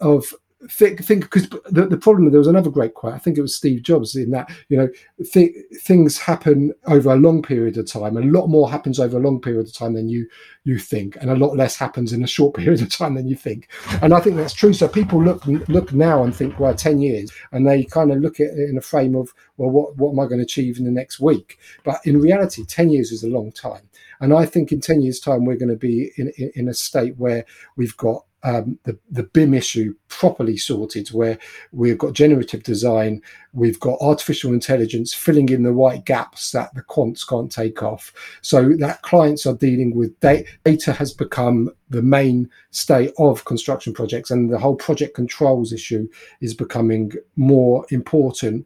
[0.00, 0.34] of
[0.70, 3.54] think think because the, the problem there was another great quote i think it was
[3.54, 4.88] steve jobs in that you know
[5.32, 9.20] th- things happen over a long period of time a lot more happens over a
[9.20, 10.26] long period of time than you
[10.64, 13.36] you think and a lot less happens in a short period of time than you
[13.36, 13.68] think.
[14.02, 17.30] And i think that's true so people look look now and think well 10 years
[17.52, 20.18] and they kind of look at it in a frame of well what what am
[20.18, 21.58] i going to achieve in the next week?
[21.84, 23.88] But in reality 10 years is a long time
[24.20, 26.74] and I think in 10 years' time, we're going to be in, in, in a
[26.74, 27.44] state where
[27.76, 31.38] we've got um, the, the BIM issue properly sorted, where
[31.72, 33.20] we've got generative design,
[33.52, 38.10] we've got artificial intelligence filling in the white gaps that the quants can't take off.
[38.40, 43.92] So that clients are dealing with data, data has become the main state of construction
[43.92, 46.08] projects, and the whole project controls issue
[46.40, 48.64] is becoming more important.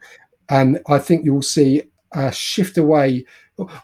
[0.49, 3.25] And I think you'll see a shift away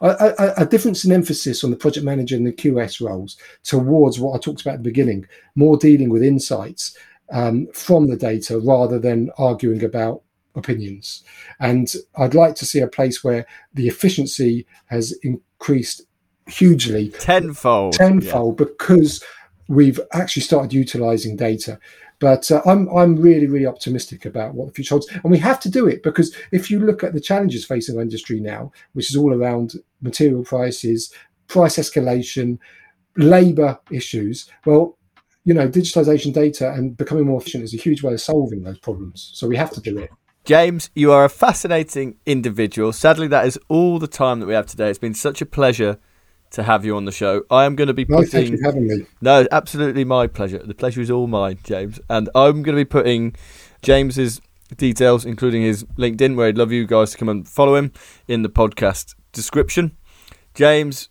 [0.00, 4.18] a, a, a, difference in emphasis on the project manager and the QS roles towards
[4.18, 6.96] what I talked about at the beginning, more dealing with insights
[7.32, 10.22] um, from the data rather than arguing about
[10.54, 11.24] opinions.
[11.60, 16.02] And I'd like to see a place where the efficiency has increased
[16.46, 18.66] hugely, tenfold, tenfold, yeah.
[18.66, 19.22] because
[19.68, 21.78] we've actually started utilizing data.
[22.20, 25.60] But uh, I'm I'm really really optimistic about what the future holds, and we have
[25.60, 29.10] to do it because if you look at the challenges facing our industry now, which
[29.10, 31.12] is all around material prices,
[31.46, 32.58] price escalation,
[33.16, 34.98] labour issues, well,
[35.44, 38.78] you know, digitalization data and becoming more efficient is a huge way of solving those
[38.78, 39.30] problems.
[39.34, 40.10] So we have to do it.
[40.44, 42.92] James, you are a fascinating individual.
[42.92, 44.88] Sadly, that is all the time that we have today.
[44.88, 45.98] It's been such a pleasure
[46.50, 47.44] to have you on the show.
[47.50, 48.22] I am going to be putting.
[48.22, 49.06] No, thank you for having me.
[49.20, 50.58] No, absolutely my pleasure.
[50.58, 52.00] The pleasure is all mine, James.
[52.08, 53.34] And I'm going to be putting
[53.82, 54.40] James's
[54.76, 57.92] details, including his LinkedIn, where I'd love you guys to come and follow him
[58.26, 59.96] in the podcast description.
[60.54, 61.08] James,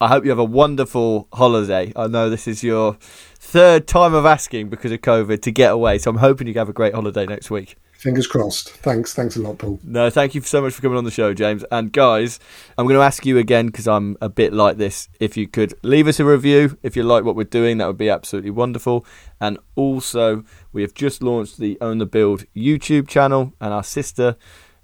[0.00, 1.92] I hope you have a wonderful holiday.
[1.96, 5.98] I know this is your third time of asking because of COVID to get away,
[5.98, 7.76] so I'm hoping you have a great holiday next week.
[7.98, 8.70] Fingers crossed.
[8.70, 9.12] Thanks.
[9.12, 9.80] Thanks a lot, Paul.
[9.82, 11.64] No, thank you so much for coming on the show, James.
[11.72, 12.38] And guys,
[12.78, 15.08] I'm going to ask you again because I'm a bit like this.
[15.18, 17.98] If you could leave us a review if you like what we're doing, that would
[17.98, 19.04] be absolutely wonderful.
[19.40, 24.36] And also, we have just launched the Own the Build YouTube channel, and our sister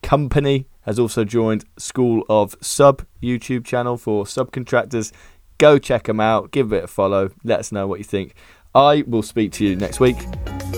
[0.03, 5.13] company has also joined School of Sub YouTube channel for subcontractors.
[5.59, 8.35] Go check them out, give it a follow, let us know what you think.
[8.75, 10.17] I will speak to you next week.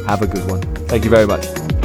[0.07, 0.61] Have a good one.
[0.87, 1.75] Thank you very much.